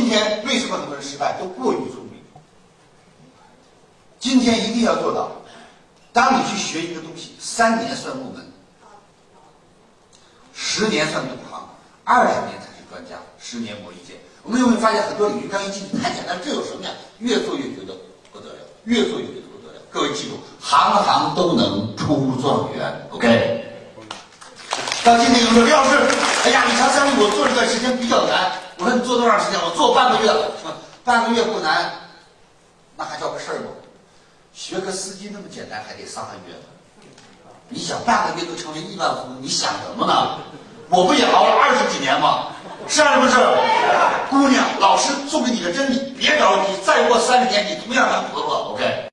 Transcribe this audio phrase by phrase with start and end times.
[0.00, 2.22] 今天为什么很多人失败，都过于聪明。
[4.18, 5.30] 今天一定要做到，
[6.10, 8.50] 当你去学一个东西，三年算入门，
[10.54, 11.68] 十年算懂行，
[12.02, 14.16] 二十年才是专家，十年磨一剑。
[14.42, 16.90] 我们有没有发现很多领域刚一进去太简单，这有什么呀？
[17.18, 17.94] 越做越觉得
[18.32, 19.82] 不得了，越做越觉得不得了。
[19.90, 23.06] 各位记住，行行都能出状元。
[23.10, 23.66] OK。
[25.04, 25.98] 到今天有人说刘老师，
[26.42, 28.52] 哎呀，理财三路我做这段时间比较难。
[28.78, 29.60] 我说你做多长时间？
[29.62, 30.32] 我做半个月。
[31.04, 31.90] 半个月不难，
[32.96, 33.72] 那还叫个事儿吗？
[34.52, 36.54] 学个司机那么简单，还得仨月。
[37.68, 40.38] 你想半个月都成为亿万富翁，你想什么呢？
[40.88, 42.48] 我不也熬了二十几年吗？
[42.88, 43.36] 是啊，是不是？
[44.30, 48.56] 姑娘，老师送给你的真理，别着急，再过三十年，你同样能活过。
[48.74, 49.08] OK。